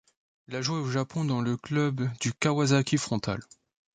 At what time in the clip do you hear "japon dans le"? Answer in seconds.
0.89-1.57